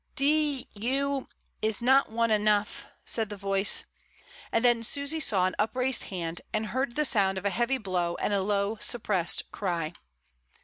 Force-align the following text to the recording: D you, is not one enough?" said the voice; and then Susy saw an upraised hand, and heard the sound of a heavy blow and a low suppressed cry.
D 0.15 0.67
you, 0.73 1.27
is 1.61 1.79
not 1.79 2.09
one 2.09 2.31
enough?" 2.31 2.87
said 3.05 3.29
the 3.29 3.37
voice; 3.37 3.83
and 4.51 4.65
then 4.65 4.81
Susy 4.81 5.19
saw 5.19 5.45
an 5.45 5.53
upraised 5.59 6.05
hand, 6.05 6.41
and 6.51 6.65
heard 6.73 6.95
the 6.95 7.05
sound 7.05 7.37
of 7.37 7.45
a 7.45 7.51
heavy 7.51 7.77
blow 7.77 8.15
and 8.15 8.33
a 8.33 8.41
low 8.41 8.77
suppressed 8.77 9.51
cry. 9.51 9.93